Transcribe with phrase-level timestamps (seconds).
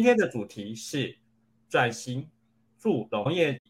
[0.00, 1.14] 今天的主题是
[1.68, 2.26] 转型
[2.78, 3.60] 助农业。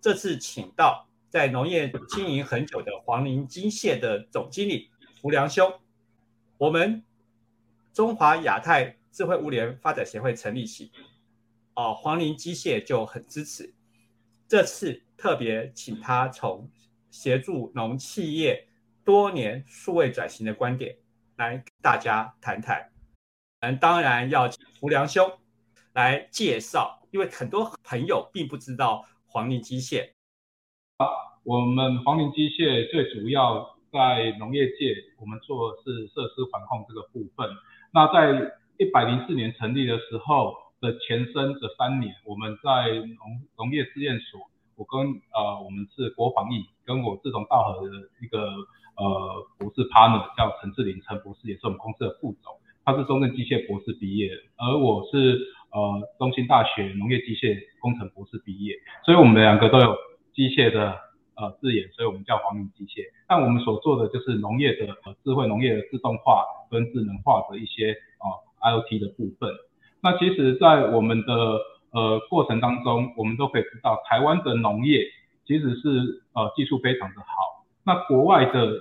[0.00, 4.90] 这次请到在农业经营很久的黄林机械的总经理
[5.20, 5.70] 胡良兄。
[6.56, 7.04] 我们
[7.92, 10.90] 中华亚太智慧物联发展协会成立起，
[11.74, 13.74] 哦，黄林机械就很支持。
[14.48, 16.66] 这次特别请他从
[17.10, 18.66] 协助农企业
[19.04, 20.96] 多年数位转型的观点
[21.36, 22.90] 来大家谈谈。
[23.60, 25.30] 嗯，当然要请胡良兄
[25.92, 30.10] 来介绍，因为很多朋友并不知道黄林机械。
[30.98, 37.48] 好，我们黄林机械最主要在农业界，我们做的是设施管控这个部分。
[37.92, 44.40] 那在一百零四年成立的时候的前身的三年，我们在农农业试验所，
[44.76, 45.00] 我跟
[45.32, 48.38] 呃我们是国防艺，跟我志同道合的一个
[48.96, 55.40] 呃博士 partner 叫陈志林陈博士，也是我们公司的副总，他是中正机械博士毕业，而我是
[55.70, 58.74] 呃中兴大学农业机械工程博士毕业，
[59.04, 59.96] 所以我们两个都有
[60.34, 60.96] 机械的
[61.36, 63.04] 呃字眼，所以我们叫黄林机械。
[63.26, 68.44] 但我们所做的就是农业的呃智慧农业的自动化跟智能化的一些啊。
[68.60, 69.54] IOT 的部分，
[70.02, 71.32] 那其实，在我们的
[71.92, 75.04] 呃过程当中，我们都可以知道，台湾的农业
[75.46, 77.64] 其实是呃技术非常的好。
[77.84, 78.72] 那国外的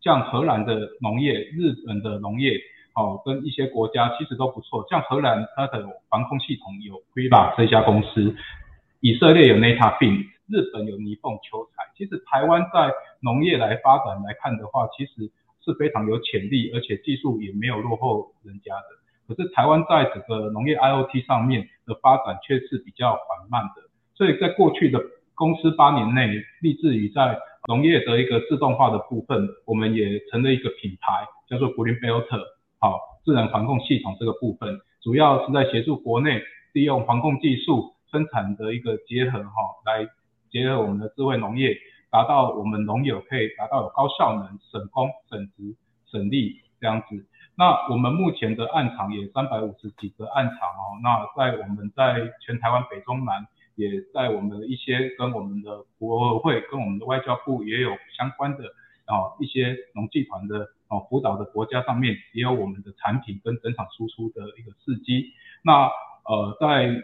[0.00, 2.58] 像荷兰的农业、日本的农业，
[2.96, 4.86] 哦，跟一些国家其实都不错。
[4.88, 8.34] 像荷兰它的防控系统有 Priva 这家公司，
[9.00, 11.84] 以色列有 NataFin，日本有尼凤秋彩。
[11.94, 12.90] 其实台湾在
[13.20, 15.30] 农业来发展来看的话，其实
[15.62, 18.96] 是非常有潜力，而且技术也没有落后人家的。
[19.28, 23.82] 可是台湾在整个农业 IOT 上面的发展却是比较缓慢的，
[24.14, 24.98] 所以在过去的
[25.34, 32.40] 公司八年内，立志于在农业的一个自动化的部分，我们也成了一个品牌，叫做 Green Filter，
[32.86, 36.40] 好，智能防控系统这个部分，主要是在协助国内
[36.72, 39.50] 利用防控技术生产的一个结合，哈，
[39.84, 40.08] 来
[40.52, 41.76] 结合我们的智慧农业，
[42.12, 45.74] 达到我们农友可以达到有高效能、省工、省时、
[46.12, 47.26] 省力这样子。
[47.56, 58.62] 那我们目前的案场也三百五十几个案场哦，那在我们在全台湾北中南，也在我们的一些跟我们的国会跟我们的外交部也有相关的
[59.06, 65.32] 啊一些农技团的啊辅导的国家上面，也有我们的产品跟整场输出的一个刺激。
[65.62, 65.90] 那
[66.24, 67.02] 呃在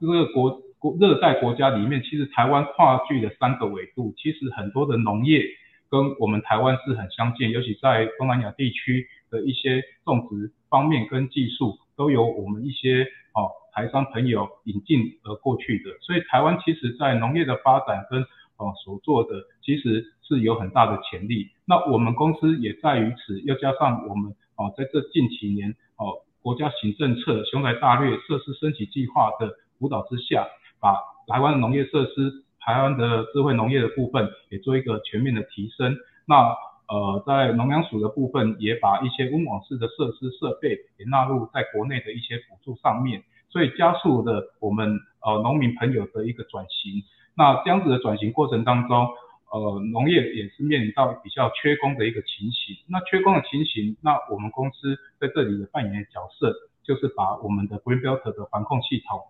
[0.00, 5.44] 这个国国热带国家里面，其实台湾跨距的三个纬度，其实很多的农业
[5.90, 9.08] 跟我们台湾是很相近，尤其在东南亚地区。
[9.30, 13.02] 的一些种植方面跟技术都由我们一些
[13.34, 18.22] 哦台商朋友引进而过去的，所以台湾其实在农业的发展跟
[18.56, 21.50] 哦所做的其实是有很大的潜力。
[21.66, 30.46] 那我们公司也在于此，又加上我们哦在这近几年哦国家行政策雄才大略设施升级计划的辅导之下，
[30.80, 30.96] 把
[31.26, 35.94] 台湾的农业设施、台湾的智慧农业的部分也做一个全面的提升。
[36.24, 36.56] 那
[36.88, 47.02] 呃，在农粮署的部分，也把一些温网式的设施设备也纳入在国内的一些补助上面，所以加速了我们呃农民朋友的一个转型。
[47.36, 49.06] 那这样子的转型过程当中，
[49.50, 52.76] 呃，农业也是面临到比较缺工的一个情形。
[52.86, 59.20] 那缺工的情形，那我们公司在这里的扮演角色，就是把我们的 Green Belt 的防控系统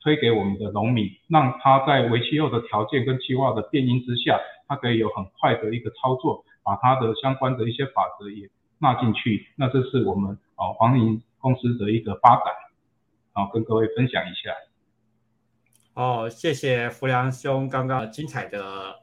[0.00, 6.44] 推给我们的农民，让他在为期后的条件跟计划的变因之下，他可以有很快的一个操作。
[6.60, 8.46] 把他的相关的一些法则也
[8.78, 12.44] 纳进去，那这是我们哦黄银公司的一个发展，
[13.32, 14.52] 好跟各位分享一下。
[15.94, 18.96] 哦，谢谢福良兄刚刚精彩的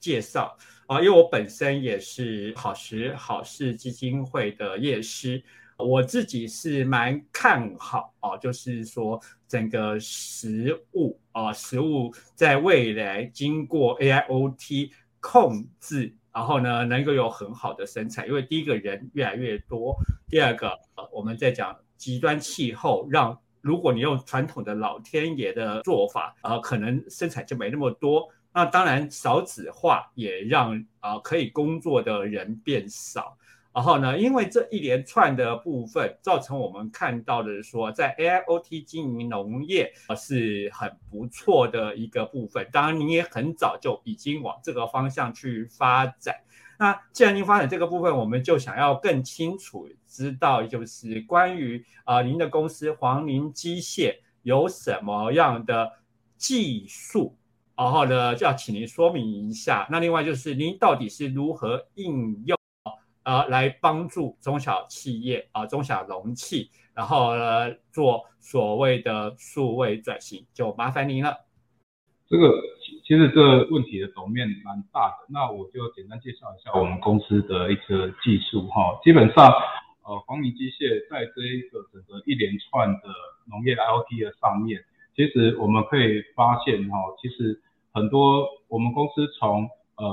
[0.00, 0.56] 介绍
[0.86, 5.42] 啊，因为我本身也是好时好事基金会的业师，
[5.76, 14.90] 我自己是蛮看好啊，就是说整个食物啊，食物在未来经过 AIoT
[15.20, 16.14] 控制。
[16.30, 19.96] 然后呢，能够有很好的生产，因为第一个人越来越多，
[20.28, 28.28] 第二个，呃，我们在讲极端气候，让如果你用传统的老天爷的做法，呃，可能生产就没那么多。
[28.52, 33.36] 那当然少子化也让啊可以工作的人变少。
[33.70, 42.68] 然后呢，因为这一连串的部分，造成我们看到的说，在 AIoT 经营农业啊是很不错的一个部分。
[42.72, 46.34] 当然，您也很早就已经往这个方向去发展。
[46.76, 55.92] 那既然您发展这个部分，我们就想要更清楚知道，就是关于啊您的公司黄林机械有什么样的
[56.36, 57.36] 技术，
[57.78, 59.86] 然后呢，就要请您说明一下。
[59.88, 62.58] 那另外就是您到底是如何应用？
[63.22, 71.36] 呃，来帮助中小企业啊，中小农企然后呢做所谓的数位转型，就麻烦您了。
[72.26, 72.50] 这个
[73.06, 78.98] 其实这个问题的层面蛮大的，那我就简单介绍一下我们公司的一个技术哈。
[79.04, 79.52] 基本上，
[80.02, 83.08] 呃，黄明机械在这一个整个一连串的
[83.44, 84.82] 农业 IoT 的上面，
[85.14, 87.60] 其实我们可以发现哈，其实
[87.92, 90.06] 很多我们公司从呃，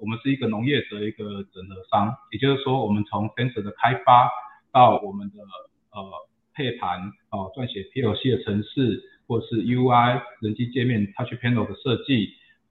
[0.00, 4.30] 我们是一个农业的一个整合商，也就是说，我们从 sensor 的开发
[4.72, 5.38] 到我们的
[5.92, 6.10] 呃
[6.54, 7.00] 配盘
[7.30, 9.04] 哦，撰写 PLC 的程式。
[9.30, 12.30] 或是 UI 人机界面 Touch Panel 的设计，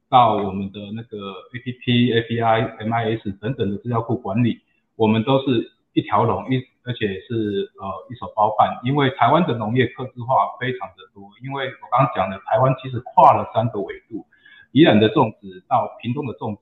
[0.10, 4.60] 到我们的那个 APP、API、MIS 等等的资料库管理，
[4.98, 8.80] 我们都是一条龙一，而且是呃一手包办。
[8.84, 14.26] 因为台湾的农业科制化非常的多，因为我刚刚讲的，台湾其实跨了三个纬度，
[14.72, 16.62] 宜兰的种植到屏东的种植，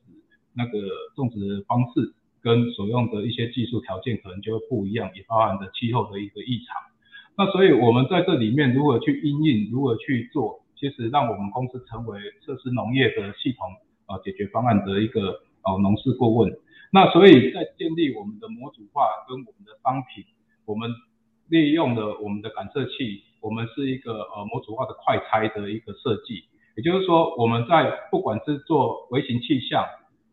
[0.53, 0.79] 那个
[1.15, 6.75] 种植方式跟所用的一些技术条件可能就会不一样，也包含着气候的一个异常。
[7.35, 13.67] 那所以，我们在这里面如何去应用，如何去做，其实让我们公司成为设施农业的系统
[14.07, 16.51] 呃解决方案的一个呃农事顾问。
[16.91, 20.23] 那所以在建立我们的模组化跟我们的商品，
[20.65, 20.89] 我们
[21.47, 26.45] 利用了我们的感测器，我们是一个呃模组化的快拆的一个设计。
[26.75, 29.83] 也就是说，我们在不管是做微型气象，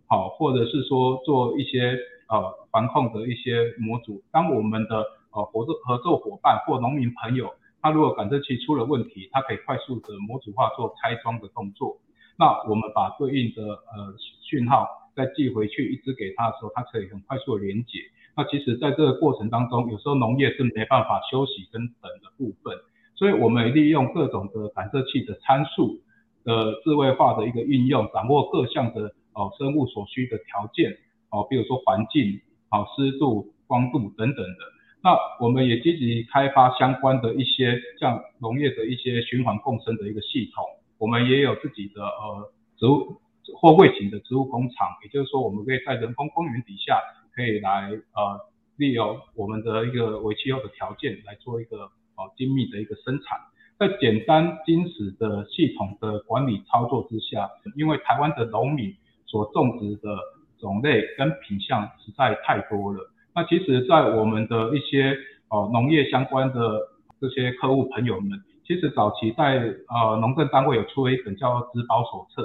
[0.07, 1.99] 好，或者是说做一些
[2.29, 7.53] 呃防控的一些模组，当我们的呃，合作合作伙伴或农民朋友，
[7.83, 11.97] 他如果感测器出了问题，他可以快速的模组化做拆装的动作。
[12.39, 18.01] 那我们把对应的呃讯号再寄回去，一直给他的时候，他可以很快速的连接。
[18.37, 22.77] 那其实在这个过程当中，有时候农业是没办法休息跟等的部分，
[23.15, 26.01] 所以我们利用各种的感测器的参数
[26.43, 30.99] 的智慧化的一个运用，掌握各项的哦生物所需的条件
[31.31, 34.59] 哦，比如说环境、好湿度、光度等等的。
[35.01, 40.65] 那我们也积极开发相关的一些像农业的一些循环共生的一个系统，
[40.99, 43.21] 我们也有自己的呃植物
[43.57, 47.01] 货柜型的植物工厂，也就是说我们可以在人工公园底下
[47.35, 48.41] 可以来呃
[48.77, 51.79] 利用我们的一个为气候的条件来做一个
[52.17, 53.39] 呃精密的一个生产，
[53.79, 58.95] 在简单精实的系统的管理操作之下，因为台湾的农民
[59.27, 60.17] 所种植的
[60.59, 63.11] 种类跟品相实在太多了。
[63.35, 65.17] 那其实，在我们的一些
[65.51, 66.81] 呃农业相关的
[67.21, 72.43] 这些客户朋友们，其实早期在呃农政单位有出了一本叫《植保手册》，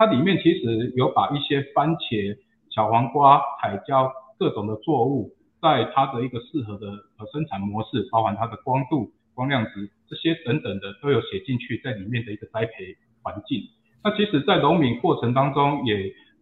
[0.00, 2.34] 它里面其实有把一些番茄、
[2.70, 5.30] 小黄瓜、海椒各种的作物，
[5.60, 6.86] 在它的一个适合的
[7.18, 13.60] 呃生产模式，包含它的光度、光亮值这些等等的都有写进去，在里面的一个栽培环境。
[14.02, 15.94] 那其实，在农民过程当中，也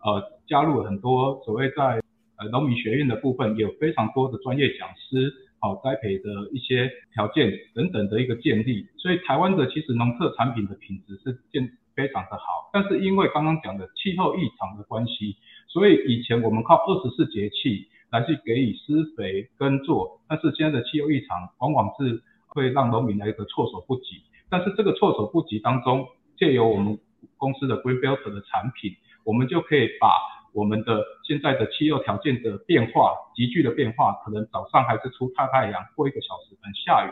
[0.05, 2.01] 呃加入了很多所谓在
[2.37, 15.35] 呃，农民学院的部分有非常多的专业讲师，好栽培的一些条件等等的一个建立，所以台湾的其实农特产品的品质是建非常的好，但是因为刚刚讲的气候异常的关系，
[15.67, 26.97] 所以以前我们靠二十四节气来去给予施肥耕作，但是现在的气候异常往往是会让农民来一个措手不及，但是这个措手不及当中，借由我们
[27.37, 30.09] 公司的 Greenbelt 的产品，我们就可以把
[30.53, 37.11] 我们的现在的气候条件的变化急剧的变化，可能早上还是出大太阳，过一个小时可能下雨。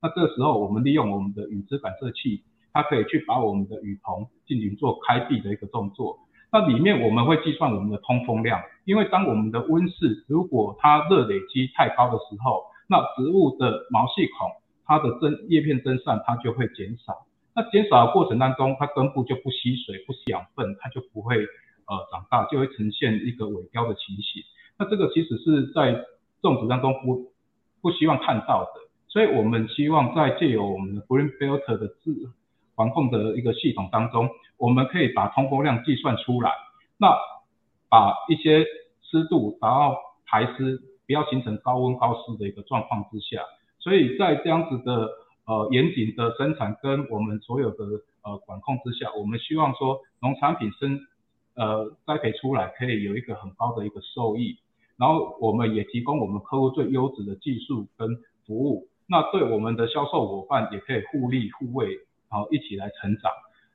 [0.00, 2.44] 那这个时候，我们利用我们的雨质感测器，
[2.78, 6.16] 它可以去把我们的雨棚进行做开闭的一个动作。
[6.52, 14.48] 那里面我们会计算我们的通风量，因为当我们的温室如果它热累积太高的时候，那植物的毛细孔
[14.86, 17.26] 它的增叶片增散它就会减少。
[17.56, 21.44] 那减少的过程当中，它根部就不吸水不吸养分，它就不会。
[21.90, 24.42] 呃，长大就会呈现一个萎凋的情形，
[24.78, 26.04] 那这个其实是在
[26.42, 27.32] 种植当中不
[27.80, 28.72] 不希望看到的，
[29.08, 32.12] 所以我们希望在借由我们的 Green Filter 的自
[32.78, 36.52] 防控的一个系统当中，我们可以把通风量计算出来，
[36.96, 37.12] 那
[37.90, 38.64] 把一些
[39.02, 43.42] 湿度达到排湿，不要形成高温高湿的一个状况之下，
[43.80, 45.10] 所以在这样子的
[45.46, 47.84] 呃严谨的生产跟我们所有的
[48.22, 51.00] 呃管控之下，我们希望说农产品生
[51.54, 54.58] 呃，栽培出来可以有一个很高的一个收益，
[54.96, 58.16] 然后我们也提供我们客户最优质的技术跟
[58.46, 63.32] 服务，那对我们的销售伙伴也可以互利互惠，好一起来成长。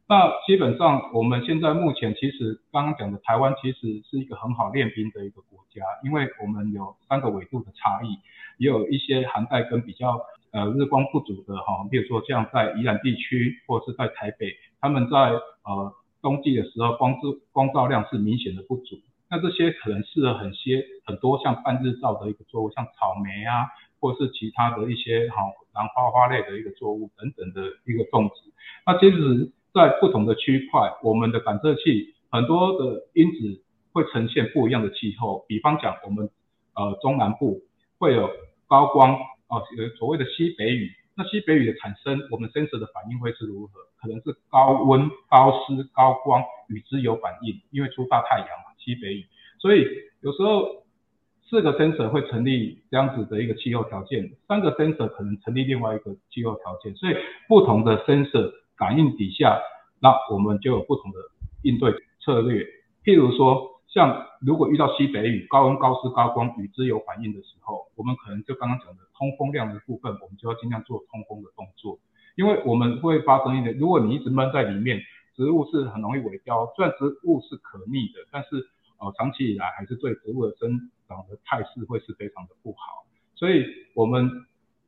[0.08, 8.18] 那基本上我们现在目前其实刚刚讲的台湾其实是一个很好练兵的一个国家，因为我们有三个纬度的差异，
[8.58, 10.20] 也有一些寒带跟比较
[10.52, 15.18] 呃日光不足的哈，比如说像在宜兰地区或是在台北，他们在
[15.66, 15.94] 呃。
[16.24, 17.20] 冬季的时候，光照
[17.52, 18.96] 光照量是明显的不足。
[19.30, 23.68] 那这些可能适合很些很多像半日照的一个作物，像草莓啊，
[24.00, 28.36] 或是其他的一些好然后花花类的一个作物等等的一个种植。
[28.86, 35.46] 那其实，在不同的区块，我们的感测器很多的因子会呈现不一样的气候。
[35.48, 36.30] 比方讲，我们
[36.76, 37.62] 呃中南部
[37.98, 38.30] 会有
[38.68, 39.14] 高光
[39.48, 39.64] 哦，
[39.98, 40.92] 所谓的西北雨。
[41.16, 43.74] 那西北雨的产生，我们 sensor 的反应会是如何？
[44.02, 49.26] 可能是高温、高湿、高光，与之有反应，因为出大太阳嘛，西北雨。
[49.60, 49.88] 所以
[50.22, 50.83] 有时候
[51.50, 56.96] 四个 sensor 会成立这样子的一个气候条件，三个 sensor 可能成立另外一个气候条件。
[56.96, 57.16] 所以
[57.48, 59.60] 不同的 sensor 感应底下，
[60.00, 61.18] 那我们就有不同的
[61.64, 62.66] 应对策略。
[63.04, 63.72] 譬如说。
[63.94, 72.00] 像如果遇到西北雨、高温、高湿、高光与之有反应的时候，我们可能就刚刚讲的通风量的部分，我们就要尽量做通风的动作，
[72.36, 75.00] 因为我们会发生一点，如果你一直闷在里面，
[75.36, 76.74] 植物是很容易萎凋。
[76.76, 78.66] 虽然植物是可逆的，但是
[79.04, 83.06] 哦长期以来还是对植物的生长的态势会是非常的不好。
[83.36, 84.30] 所以我们。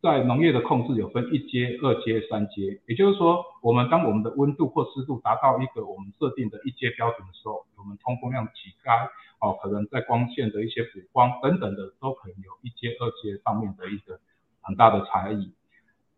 [0.01, 14.19] 在农业的控制有分一阶、二阶、三阶，也就是说，我们当我们的温度或湿度达到一个我们设定的一阶标准的时候，我们通风量起开，哦，可能在光线的一些补光等等的，都可能有一阶、二阶上面的一个
[14.61, 15.51] 很大的差异。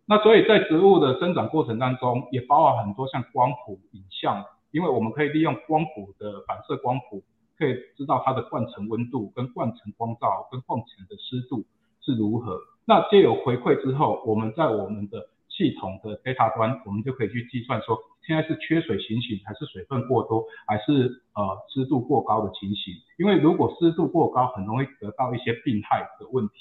[0.05, 7.23] 那所以在植物的生长过程当中，也包含很多像光谱、影像，因为我们可以利用光谱的反射光谱，
[7.57, 11.65] 可以知道它的灌层温度、跟灌层光照、跟灌层的湿度
[12.01, 12.59] 是如何。
[12.85, 22.93] 那借有回馈之后，我们在我们的系统的 data 端，我们就可以去计算说，现在是缺水情形，还是水分过多，还是呃湿度过高的情形。
[23.17, 26.53] 因为如果湿度过高，很容易得到一些病害的问题。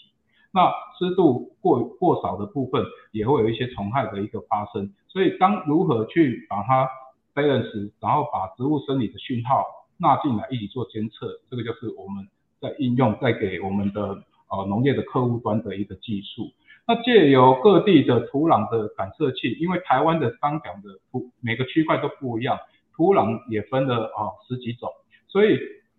[0.52, 4.94] 那湿度过过少的部分，也会有一些虫害的一个发生。
[5.08, 6.88] 所以当如何去把它
[7.34, 9.64] balance，然后把植物生理的讯号
[9.98, 12.28] 纳进来一起做监测，这个就是我们
[12.60, 14.22] 在应用，在给我们的。
[14.48, 16.52] 呃，农业的客户端的一个技术，
[16.86, 22.56] 那借由各地的土壤的感测器，因为台湾的刚讲的土每个区块都不一样，
[22.94, 24.88] 土壤也分了啊十几种，
[25.26, 25.58] 所以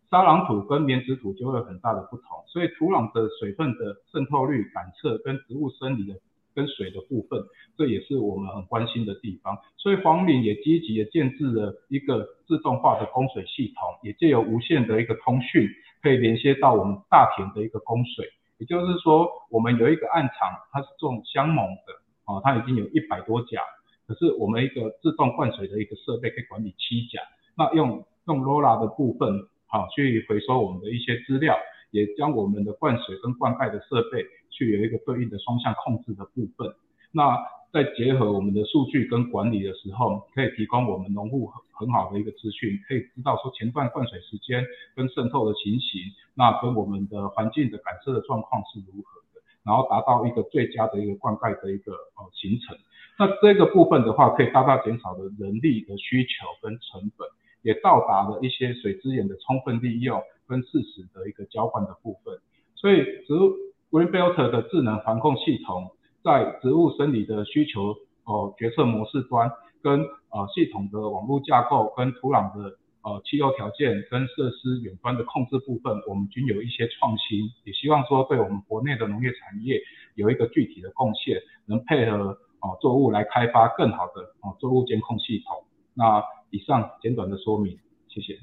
[0.09, 6.17] 沙壤土跟棉质土就会有很大的不同，所以土壤的水分的渗透率感测跟植物生理的
[6.57, 7.39] 跟水的部分，
[7.77, 15.69] 这也是我们很关心的地方，所以黄岭也积极的建制了一个自动化的供水系统，也借由无线的一个通讯，
[16.01, 18.25] 可以连接到我们大田的一个供水。
[18.57, 21.93] 也就是说，我们有一个暗场，它是种香檬的，
[22.25, 23.61] 哦，它已经有一百多甲，
[24.07, 27.21] 可是我们一个自动灌水的一个设备可以管理七甲，
[27.55, 31.55] 那用用 LoRa 的部分，好去回收我们的一些资料，
[31.91, 34.25] 也将我们的灌水跟灌溉的设备
[34.57, 36.73] 去有一个对应的双向控制的部分，
[37.11, 37.37] 那。
[37.69, 46.01] 在结合我们的数据跟管理的时候，可以提供我们农户很好的一个资讯，可以知道说前段灌水时间跟渗透的情形，
[46.33, 52.75] 那跟我们的环境的感测的状况是如何的，然后达到一个最佳的一个灌溉的一个呃形成。
[53.19, 57.27] 那这个部分的话，可以大大减少了人力的需求跟成本，
[57.63, 62.39] 也到达了一些水资源的充分利用跟适时的一个交换的部分。
[62.75, 63.53] 所以，植物
[63.91, 65.91] Greenbelt 的智能防控系统。
[66.23, 69.49] 在植物生理的需求哦决策模式端，
[69.81, 79.79] 跟呃系统的网络架构，跟土壤的呃气候条件，跟设施远端的控制部分，我们均有一些创新，也希望说对我们国内的农业产业
[80.15, 85.63] 有一个具体的贡献，能配合哦作物来开发更好的哦作物监控系统。
[85.93, 87.79] 那以上简短的说明，
[88.09, 88.37] 谢谢。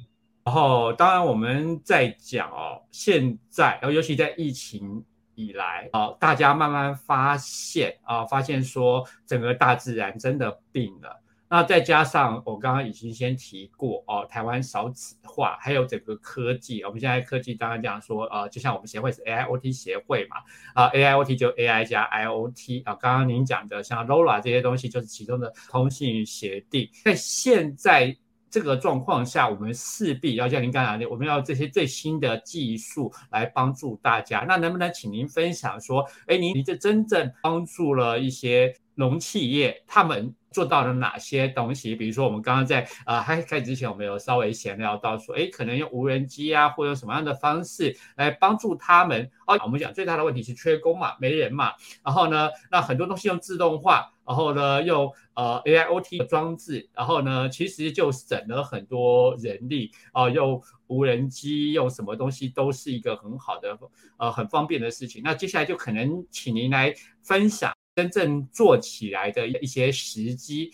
[0.46, 5.04] 然后当然我们在讲哦，现在，然后尤其在疫情。
[5.34, 11.20] 以来啊，大家慢慢发现啊，发现说整个大自然真的病了。
[11.46, 20.36] 那再加上我刚刚已经先提过哦，台湾少子化，还有整个科技，我们现在科技当然讲说呃，就像我们协会是 AIoT 协会嘛，
[20.74, 28.16] 啊 AIoT 就 AI 加 IoT 啊，刚刚您讲的像 LoRa 这些东西就是其中的通信协定，在现在。
[28.54, 34.44] 这个状况下，我们势必要像您刚才的，我们要这些最新的技术来帮助大家。
[34.46, 41.94] 那能不能请您分享说，哎，您这真正帮助了一些农企业，他们做到了哪些东西？
[41.96, 49.30] 比如说，我们刚刚在呃开开之前，我们有稍微闲聊到说，哎，可能用无人机啊，或者什么样的方式来帮助他们。
[49.46, 51.72] 哦，我们讲最大的问题是缺工嘛，没人嘛。
[52.04, 54.10] 然后呢，那很多东西用自动化。
[54.26, 63.78] 然后呢，用呃 AIoT 的装置，然后呢，其实就省了很多人力啊，用无人机，用什么东西都是一个很好的
[64.16, 65.20] 呃很方便的事情。
[65.22, 70.72] 那接下来就可能请您来分享真正做起来的一些时机，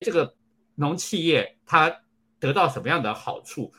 [0.00, 0.34] 这个
[0.74, 2.02] 农企业它
[2.38, 3.72] 得到什么样的好处，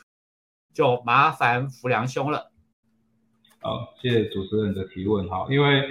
[0.73, 2.51] 就麻烦福良兄了。
[3.59, 5.89] 好，谢谢主持人的提问哈，因为。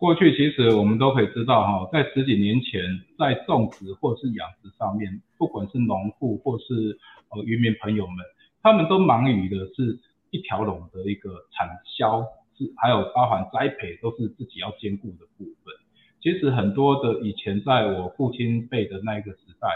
[0.00, 2.80] 过去其实我们都可以知道哈，在十几年前，
[3.18, 8.24] 在种植或是养殖上面，不管是农户或是呃渔民朋友们，
[8.62, 12.22] 他们都忙于的是一条龙的一个产销，
[12.56, 15.74] 是还有包含栽培都是自己要兼顾的部分。
[16.22, 19.68] 其实很多的以前在我父亲辈的那一个时代，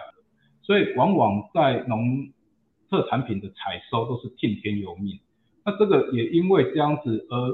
[0.63, 2.29] 所以往往在农
[2.91, 5.19] 特产品的采收都是听天由命。
[5.65, 7.49] 那这个也因为这样子而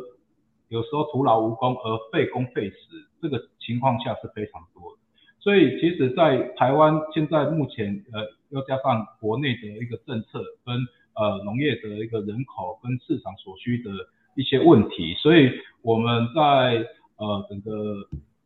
[0.68, 2.76] 有时候徒劳无功而费工费时，
[3.22, 4.98] 这个情况下是非常多的。
[5.38, 10.74] 所以其实，在台湾现在目前呃，又加上国内的一个政策跟
[11.14, 13.90] 呃农业的一个人口跟市场所需的
[14.36, 15.50] 一些问题，所以
[15.82, 16.84] 我们在
[17.16, 17.70] 呃整个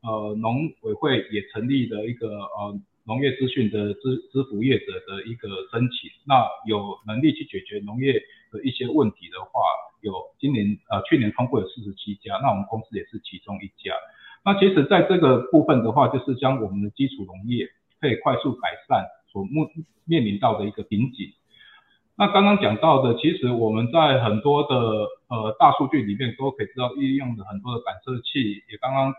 [0.04, 8.12] 呃农委会也成立了一个呃农业资讯的支支付业者的一个申请，那有能力去解决农业
[8.52, 9.60] 的一些问题的话，
[10.00, 13.92] 有今年呃去年通过有四十七家，那我们公司也是其中一家。
[14.44, 17.66] 那其实在这个部分的话，就是将我们的基础农业
[18.00, 19.66] 可以快速改善所面
[20.04, 21.32] 面临到的一个瓶颈。
[22.16, 24.76] 那刚刚讲到的，其实我们在很多的
[25.28, 29.12] 呃大数据里面都可以知道运用的很多的感测器，也刚刚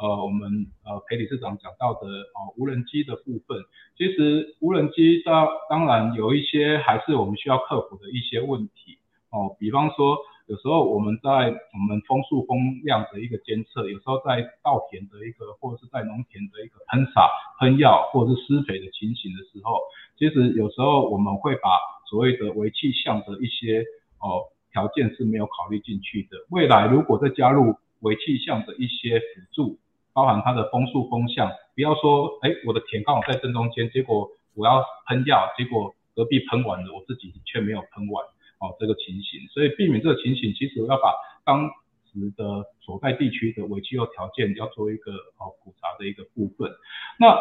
[0.00, 3.58] 呃我们呃裴理事长讲到的哦无人机的部分，
[3.96, 8.98] 其实无人机当当然有一些还是我们需要克服的一些问题
[9.30, 10.16] 哦，比方说
[10.46, 17.28] 有时候我们在我们风速风量的一个监测，有时候在稻田的一个或者是在农田的一个喷洒
[17.60, 19.78] 喷药或者是施肥的情形的时候，
[20.18, 21.68] 其实有时候我们会把
[22.08, 23.84] 所谓的为气象的一些
[24.18, 26.38] 哦条件是没有考虑进去的。
[26.48, 29.78] 未来如果再加入为气象的一些辅助，
[30.12, 38.24] 包含它的风速风向，不要说哎我的田刚好在正中间，结果我要喷药，结果隔壁喷完了，我自己却没有喷完
[38.58, 39.46] 哦这个情形。
[39.48, 41.68] 所以避免这个情形，其实要把当
[42.12, 46.70] 时的所在地区的尾气候条件要做一个哦普查的一个部分。
[47.18, 47.38] 那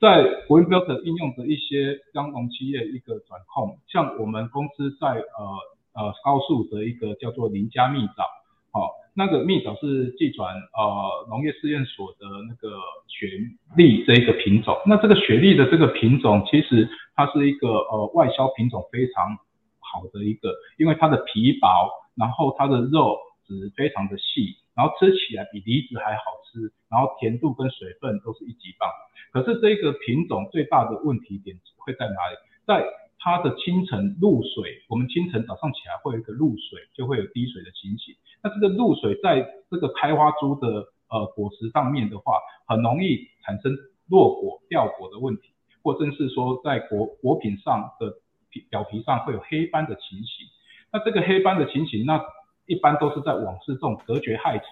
[0.00, 5.22] 在 Green b u i l t 应用的一些相农企业一个转控，像我们公司在呃
[5.94, 8.24] 呃高速的一个叫做林家蜜枣，
[8.72, 13.30] 好，那个蜜枣是寄转呃农业试验所的那个雪
[13.76, 19.38] 莉这一个品种，那这个雪莉的这个品种其实它是一个呃外销品种非常
[19.78, 28.90] 好的一个，因为它的皮薄，然后它的肉质非常的细，然后吃起来比梨子还好吃，然后甜度跟水分都是一级棒。
[29.32, 32.36] 可是这个品种最大的问题点会在哪里？
[32.66, 32.84] 在
[33.20, 38.14] 它的清晨露水，我们清晨早上起来会有一个露水，就会有滴水的情形。
[38.44, 43.74] 那这个露水在这个开花株的呃果实上面的话，很容易产生
[44.08, 48.18] 落果、掉果的问题，或者是说在果果品上的
[48.50, 50.46] 皮表皮上会有黑斑的情形。
[50.92, 52.22] 那这个黑斑的情形，那
[52.66, 54.66] 一般都是在往事种隔绝害虫，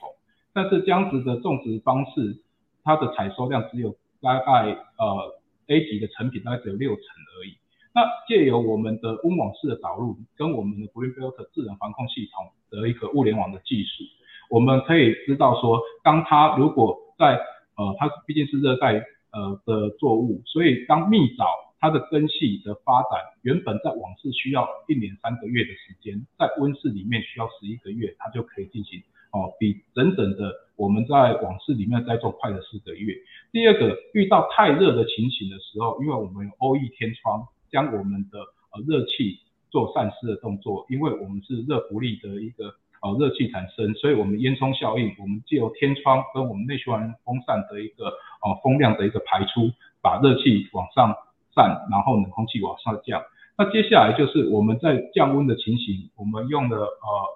[0.53, 2.45] 但是这样子的种植方式，
[2.85, 3.97] 它的采收量只有。
[4.25, 7.59] 大概呃 A 级的成品大概只有六成而已。
[7.95, 14.05] 那借由我们的温网式的导入，跟我们的 Green Filter 智能防控系统的一个物联网的技术，
[14.49, 17.39] 我们可以知道说，当它如果在
[17.77, 18.95] 呃它毕竟是热带
[19.33, 21.47] 呃的作物，所以当蜜枣
[21.81, 29.03] 它的根系的发展，原本在网室需要一年三个月的时间，在温室里面需要十一个月，它就可以进行。
[29.33, 33.15] 哦，比整整的我们在网室里面在做快了四个月。
[33.51, 51.17] 第二个，遇到太热的情形的时候，因为我们有 O E 天窗，将我们的呃热气做散失的动作，因为我们是热浮力的一个呃热气产生，所以我们烟囱效应，我们借由天窗跟我们内循环风扇的一个呃风量的一个排出，把热气往上
[51.55, 53.23] 散，然后冷空气往上降。
[53.57, 56.87] 那接下来就是我们在降温的情形，我们用的呃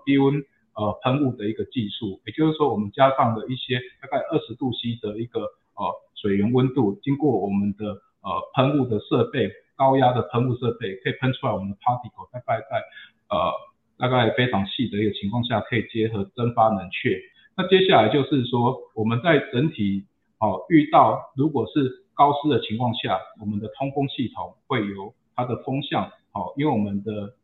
[0.04, 0.44] 低温。
[0.78, 5.88] 呃，喷雾的一个技术，也就是说，我们加上了一些大概二十度 C 的一个呃
[6.20, 7.86] 水源温度，经过我们的
[8.20, 12.82] 呃喷雾的设备，高压的喷雾设备，可以喷出来我们的 particle，大概在
[13.28, 13.52] 呃
[13.98, 17.20] 大概非常细的一个情况下，可以结合蒸发冷却。
[17.56, 20.04] 那接下来就是说，我们在整体
[20.38, 27.34] 哦遇到如果是高湿的情况下，我们的通风系统会由它的风向，哦，因为我们的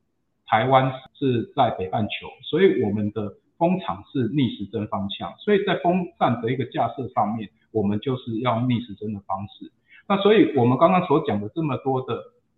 [0.47, 9.71] 台湾是在北半球，所以我们的风场是逆时针方向，所以在风扇的一个架设上面，我们就是要逆时针的方式。
[10.12, 12.12] 那所以我们刚刚所讲的这么多的，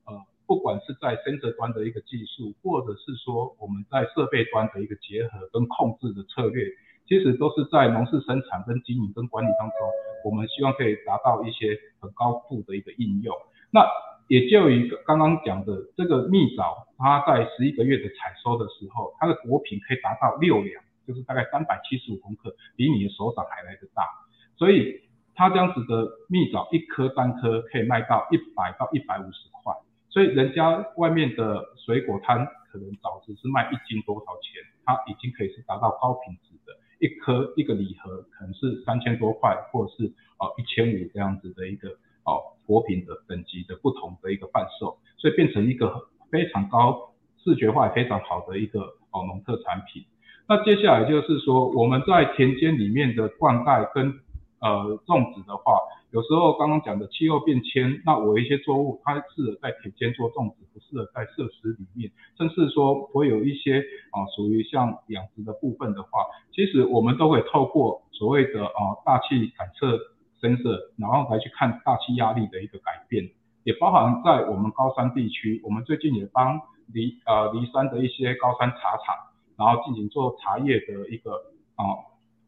[0.06, 0.12] 呃，
[0.44, 6.66] 不管是在 sensor 端的一个技术，或者是说我们在设备端的一个结合跟控制的策略，
[7.06, 9.78] 其实都是在农事生产跟经营跟管理当中，
[10.24, 13.32] 我们希望可以达到一些很高度的一个应用。
[13.70, 13.86] 那
[14.26, 24.02] 也就一个刚刚讲的这个蜜枣，它在十一个月的采收的时候，它的果品可以达到六两，就是大概三百七十五公克，比你的手掌还来得大。
[24.56, 25.02] 所以
[25.34, 29.74] 它这样子的蜜枣一颗单颗可以卖到一百到一百五十块，
[30.08, 40.06] 所以人家外面的水果摊可能枣子是卖一斤多少钱，它已经可以是达到高品质的，一颗一个礼盒可能是三千多块，或者是
[40.38, 41.88] 哦一千五这样子的一个
[42.24, 50.04] 哦果品的等级的不同的一个贩售，所以变成一个非常高视觉化非常好的一个哦农特产品。
[50.46, 54.20] 那接下来就是说我们在田间里面的灌溉跟
[54.64, 55.76] 呃，种植的话，
[56.10, 66.08] 有时候刚刚讲的气候变迁，那我一些作物它适合在田间做种植，不适合在设施里面，甚至说我有一些啊属于像养殖的部分的话，
[66.50, 69.98] 其实我们都会透过所谓的啊大气感测
[70.40, 73.28] sensor，然后来去看大气压力的一个改变，
[73.64, 76.58] 也包含在我们高山地区，我们最近也帮
[76.90, 79.14] 离呃离山的一些高山茶厂，
[79.58, 81.32] 然后进行做茶叶的一个
[81.76, 81.84] 啊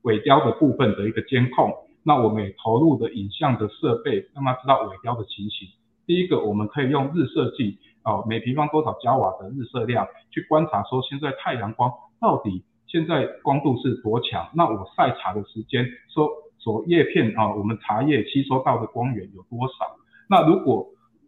[0.01, 1.75] 尾雕的部分的一个监控。
[2.07, 5.69] 那我们投入的影像的设备，让他知道尾标的情形。
[6.07, 14.49] 第一个，我们可以用日射计，哦，每平方多少焦瓦的日射量，去观察说现在太阳光到底现在光度是多强。
[14.55, 19.97] 那我晒茶的时间，说所叶片啊，我们茶叶吸收到的光源有多少？
[20.29, 20.87] 那如果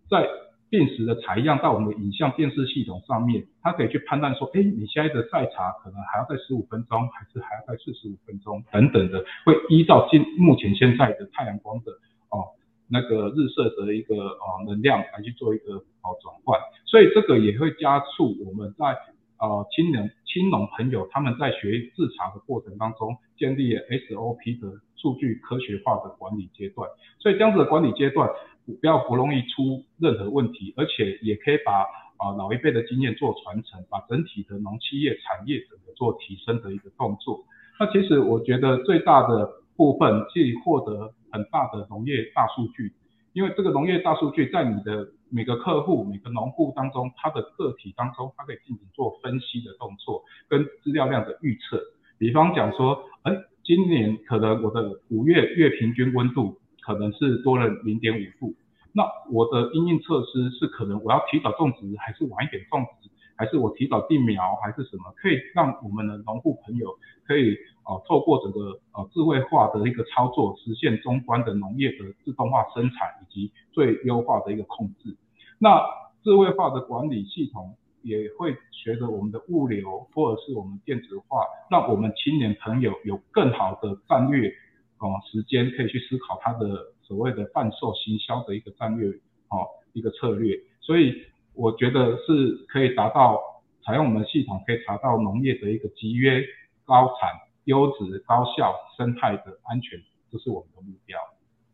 [0.09, 0.29] 在
[0.71, 11.93] 定时的采样到我们的影像电视系统上面，它可以去判断说，哎，你现在的晒茶可能还要在十五分钟，还是还要在四十五分钟等等的，会依照今目前现在的太阳光的
[12.29, 12.53] 哦
[12.87, 18.97] 那个日射的一个哦能量来去做一个哦转换，所以这个也会加速我们在
[19.39, 28.29] 呃青年青农朋友他们在学制茶的过程当中建立 SOP 的数据科学化的管理阶段，所以这样子的管理阶段。
[28.75, 31.81] 不要不容易出任何问题，而且也可以把
[32.19, 37.45] 啊老一辈的经验做传承，把整体的农企业产业整个做提升的一个动作。
[37.81, 42.93] 那其实我觉得最大的部分去获得很大的农业大数据，
[43.33, 51.81] 因为这个农业大数据在你的每个客户、每个农户当中，它的个体当中，它可以进行做分析的动作跟资料量的预测。
[52.19, 56.59] 比方讲说，哎，今年可能我的五月月平均温度。
[56.89, 58.55] 可能是多了零点五度，
[58.95, 66.89] 那我的应用措施是可能我要提早种植，还是晚一点种植，还是我提早定苗，还是什么，可以让我们的农户朋友
[67.27, 75.15] 可以啊透过整个呃智慧化的一个操作，实现终端的农业的自动化生产以及最优化的一个控制。
[75.59, 75.79] 那
[76.25, 84.51] 智慧化的管理系统也会随着我们的物流或者是我们电子化，让我们青年朋友有更好的战略。
[85.01, 89.09] 哦，时间可以去思考它的所谓的贩售行销的一个战略，
[89.49, 91.23] 哦，一个策略，所以
[91.55, 93.41] 我觉得是可以达到
[93.85, 96.45] 采用我们系统可以查到农业的一个集约、
[96.85, 97.31] 高产、
[97.65, 101.17] 优质、高效、生态的安全，这是我们的目标。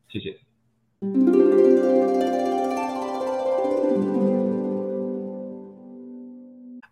[0.09, 0.39] 谢谢。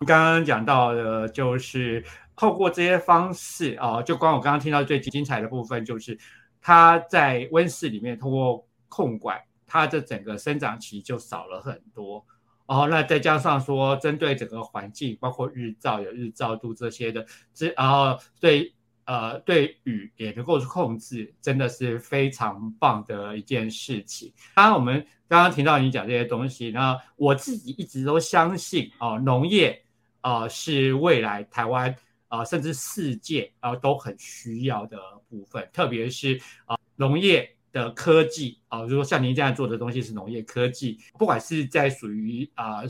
[0.07, 2.03] 刚刚讲到的就是。
[2.35, 6.19] 透过这些方式啊，就光我刚刚听到最精彩的部分，就是
[6.61, 12.25] 它在温室里面通过控管，它的整个生长期就少了很多。
[12.67, 18.73] 哦，那再加上说，针对整个环境，包括日照有日照度这些的，这然后对
[19.05, 24.33] 呃对雨也能够控制，真的是非常棒的一件事情。
[24.55, 29.85] 当然，我们刚刚听到你讲这些东西，那我自己一直都相信哦，农业
[30.23, 31.95] 啊是未来台湾。
[32.33, 42.81] 啊，甚至世界啊都很需要的部分，特别是啊农业的科技啊，如果像您这样做的东西是农业科技，不管是在属于啊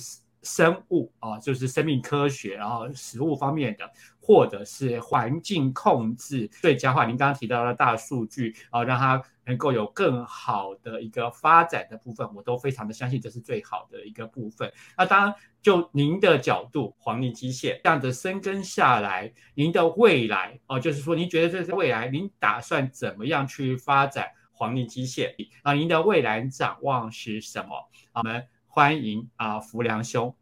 [0.44, 3.90] 生物啊，就是生命科学，然后食物方面的，
[4.22, 9.22] 或者是环境控制最佳化，您刚刚提到的大数据啊，让它。
[9.44, 14.72] 能够有更好的一个发展的部分，我都非常的相信这是最好的一个部分。
[14.96, 25.34] 那当然，就您的角度，黄泥机械这样的深耕下来，您的未来哦，就是说您觉得这是未来，您打算怎么样去发展黄泥机械？
[25.64, 27.90] 啊，您的未来展望是什么？
[28.12, 30.32] 我们欢迎啊，福良兄。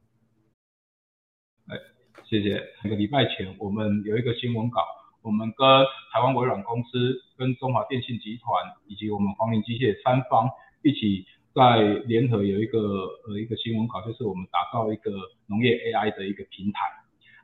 [2.24, 2.54] 谢谢。
[2.83, 4.83] 两个礼拜前，我们有一个新闻稿。
[5.22, 5.66] 我们跟
[6.12, 8.54] 台湾微软公司、跟中华电信集团
[8.87, 10.48] 以及我们黄明机械三方
[10.83, 12.78] 一起在联合有一个
[13.28, 15.11] 呃一个新闻稿，就是我们打造一个
[15.46, 16.80] 农业 AI 的一个平台。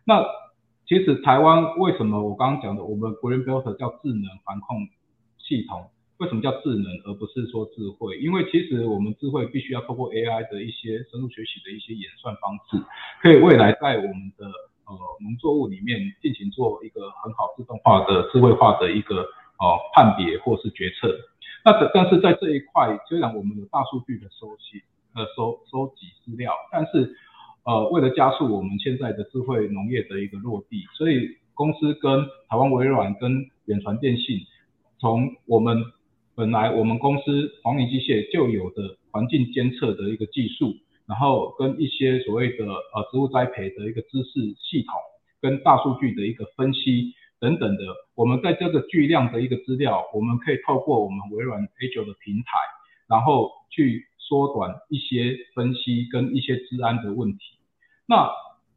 [0.04, 0.24] 那
[0.86, 4.88] 其实台湾为什么我刚刚讲的我们 Greenbelt 叫智能防控
[5.38, 5.90] 系统？
[6.18, 8.16] 为什么叫智能而不是说智慧？
[8.18, 12.82] 因为其实我们智慧必须要透过 AI 的一些深度学习的一些演算方式，
[13.20, 14.46] 可以未来在我们的
[14.86, 19.16] 呃，农作物里面进行做一个很好自动化的智慧化的一个
[19.58, 21.12] 呃判别或是决策。
[21.64, 24.82] 那但是在这一块，虽然我们有大数据的收集
[25.14, 27.16] 呃收收集资料，但是
[27.64, 34.38] 呃为了加速我们现在的智慧农业的一个落地，所以公司跟台湾微软跟远传电信，
[35.00, 35.82] 从我们
[36.36, 40.76] 本来我们公司黄林机械就有的环境监测的一个技术。
[41.08, 44.92] 然后跟一些所谓的呃植物栽培的一个知识系统，
[45.40, 47.84] 跟大数据的一个分析等等的，
[48.16, 52.58] 我们在这个巨量的一个资料，我们可以透过我们微软 Azure 的平台，
[53.06, 57.38] 然后去缩短一些分析跟一些治安的问题。
[58.08, 58.28] 那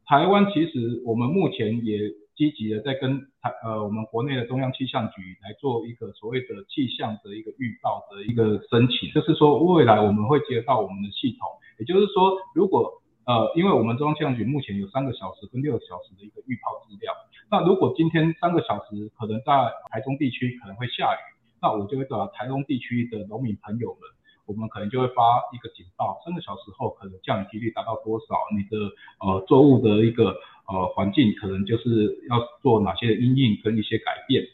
[0.06, 1.98] 台湾其实我们目前也
[2.40, 11.46] 积极的在跟台呃我们国内的中央气象局来做一个所谓的气象的一个预报的一个申请，就是说未来我们会接到我们的系统。
[11.78, 17.12] 也就是说，如果呃，因为我们中央气象局目前有三个小时跟六个小时的一个预报资料，
[17.50, 19.52] 那如果今天三个小时可能在
[19.90, 21.20] 台中地区可能会下雨，
[21.60, 24.00] 那我就会找台中地区的农民朋友们，
[24.46, 28.76] 我们可能就会发一个警报，三个小时后可能降雨几率达到多少，你的
[29.20, 30.34] 呃作物的一个
[30.70, 34.44] 呃环境可能就是要做哪些因应跟一些改变。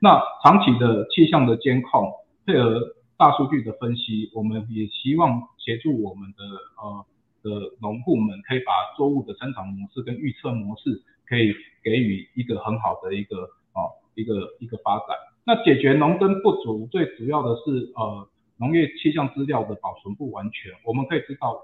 [0.00, 2.12] 那长期的气象的监控
[2.44, 2.92] 配合。
[3.18, 6.44] 大数据的分析，我们也希望协助我们的
[6.76, 7.06] 呃
[7.42, 13.36] 的农户们，可以把作物的生长模式跟预测模式，可以给予一个很好的一个
[13.72, 15.16] 哦一个一个发展。
[15.46, 20.70] 那解决农耕不足，最主要的是呃农业气象资料的保存不完全。
[20.84, 21.62] 我们可以知道，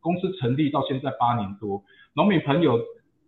[0.00, 2.76] 公司成立到现在八年多，农民朋友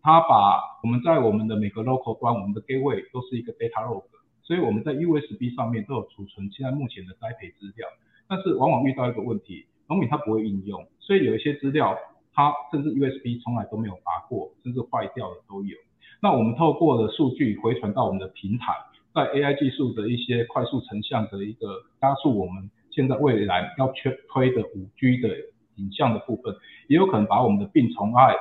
[0.03, 4.05] 他把我们在我们的每个 local 端，我们的 gateway 都是一个 data log。
[4.43, 7.87] 所以我们在 USB 上面都有储存现在目前的栽培资料，
[8.27, 11.97] 但是往往遇到一个问题，农民他不会应用，所以有一些资料
[12.33, 15.77] 他甚至 USB 从来都没有拔过，甚至坏掉的都有。
[16.21, 18.75] 那我们透过的数据回传到我们的平台，
[19.15, 21.69] 在 AI 技术的一些快速成像的一个
[22.01, 25.29] 加速，我们现在未来要推推的五 G 的
[25.77, 26.57] 影像的部分，
[26.89, 28.35] 也有可能把我们的病虫害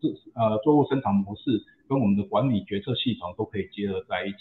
[0.00, 4.36] 这呃作物生产模式跟我们的管理决策系统都可以结合在一起。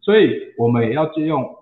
[0.00, 1.56] 所以我们也要借用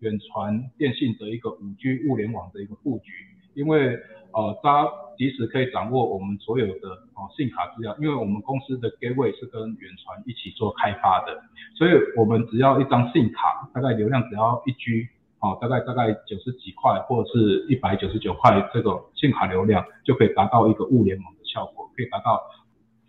[0.00, 3.12] 远传电信的一个五 G 物联网的一个布局，
[3.54, 3.98] 因为
[4.32, 11.38] 呃，它即使可以掌握我们所有的哦信卡资料，因为我们公司的 gateway 是跟远传一起做开发的，
[11.76, 15.06] 所以我们只要一张信卡，大概流量只要一 G，
[15.40, 22.40] 哦，大概大概九十几块或者是一百九十九块这个信卡流量，就可以达到一个物联网的效果，可以达到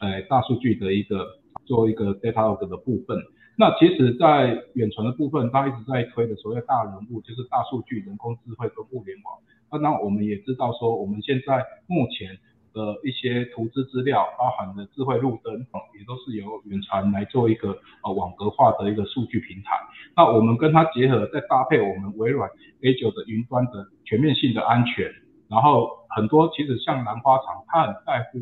[0.04, 1.26] 呃大数据的一个
[1.64, 3.18] 做一个 data log 的部分。
[3.56, 9.38] 那其实，在远传的部分，它一直在推的所谓大人物，就是大数据、人工智慧跟物联网。
[9.72, 12.36] 那那我们也知道说，我们现在目前
[12.74, 19.78] 的一些图资资料，包含的智慧路灯，也都是由远传来做一个呃网格化的一个数据平台。
[20.16, 22.50] 那我们跟它结合，再搭配我们微软
[22.82, 25.14] A9 的云端的全面性的安全，
[25.48, 28.40] 然后很多其实像兰花厂，它很在乎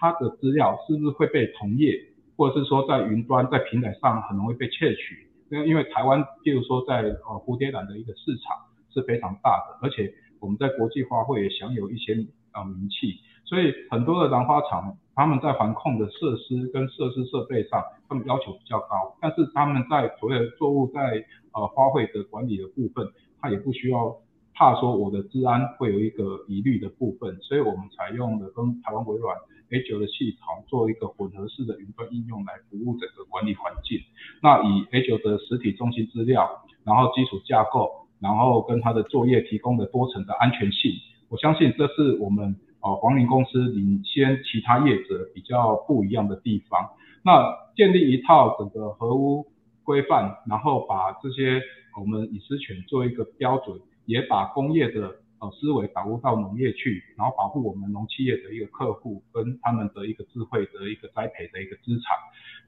[0.00, 2.06] 它的资料是不是会被同业。
[2.40, 8.56] 或者是说在云端在平台上很容易被窃取，因为因为台湾，譬如说在呃蝴蝶兰的一个市场
[8.88, 10.10] 是非常大的，而且
[10.40, 12.14] 我们在国际花卉也享有一些
[12.54, 23.06] 呃名气，所以很多的兰花厂他们在环控的设施跟设施设备上，他们要求比较高，但是他们在所有的作物在呃花卉的管理的部分，
[23.38, 24.16] 他也不需要
[24.54, 29.36] 怕说我的治安会有一个疑虑的部分，所以我们采用了跟台湾微软。
[29.70, 34.00] A9 的系统做一个混合式的云端应用来服务整个管理环境。
[34.42, 40.92] 那以 A9 的实体中心资料，然后基础架构，然后跟它的作业提供的多层的安全性，
[41.28, 46.90] 我相信这是我们呃黄林公司领先其他业者比较不一样的地方。
[47.22, 49.46] 那建立一套整个合屋
[49.84, 51.62] 规范，然后把这些
[51.98, 55.16] 我们隐私权做一个标准，也把工业的。
[55.40, 62.14] 呃，思维导入到农业去，然后保护我们农企业的一个客户跟他们的一个智慧的一个栽培的一个资产。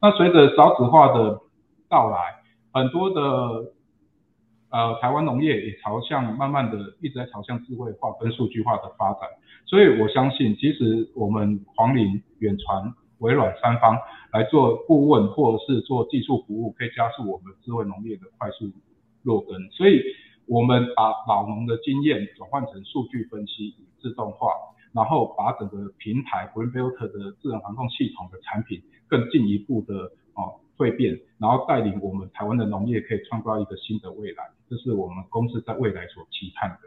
[0.00, 1.38] 那随着少子化的
[1.90, 2.16] 到来，
[2.72, 3.74] 很多的
[4.70, 9.28] 呃台湾农业也朝向慢慢的一直在朝向智慧化跟数据化的发展。
[9.66, 13.98] 所以我相信，其实我们黄林、远传、微软三方
[14.32, 18.72] 来做顾问或者是做技术服务，可以加速我们智慧农业的快速
[19.24, 19.68] 落根。
[19.72, 20.02] 所以。
[20.52, 24.52] 我们把老农的经验转换成数据分析与自动化，
[24.92, 36.80] 然后把整个平台 Greenbelt 的智能防控系统的产品更进一步的哦蜕变，然后带领我们台湾的农业可以创造一个新的未来，这是我们公司在未来所期盼的。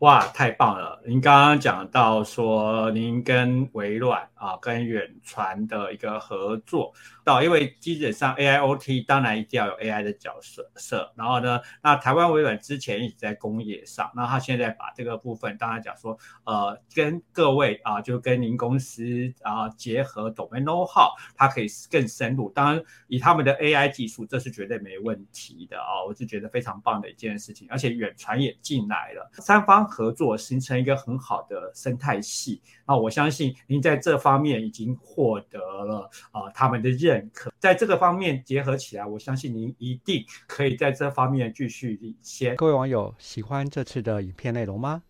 [0.00, 1.00] 哇，太棒了！
[1.06, 6.92] 您刚刚讲到说，您跟微软啊跟远传的一个合作。
[7.24, 19.02] 到因为基本上 AIoT 当然一定要有 AI 的角色色，然后呢，那台湾微软之前一直在工业上，那他现在把这个部分当然讲说，呃，跟各位啊，就跟您公司
[19.42, 22.48] 啊结合 domain know how，它可以更深入。
[22.50, 32.62] 当然以他们的 AI 技术，这是绝对没问题的啊，我是觉得非常棒的一件事情，而且远传也进来了，三方合作形成一个很好的生态系。
[32.86, 42.54] 那我相信您在这方方面已经获得了啊他们的认可，在这个方面结合起来，我相信您一定可以在这方面继续领先。
[42.56, 45.02] 各位网友喜欢这次的影片内容吗？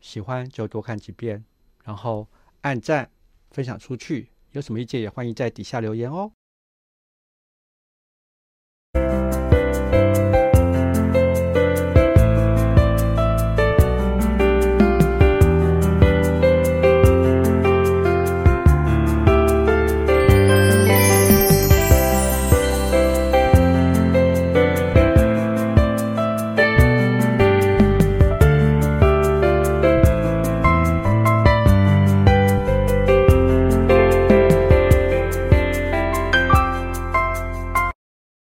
[0.00, 1.44] 喜欢就多看几遍，
[1.84, 2.26] 然后
[2.62, 3.08] 按赞
[3.52, 4.30] 分享出去。
[4.50, 6.32] 有什么意见也欢迎在底下留言哦。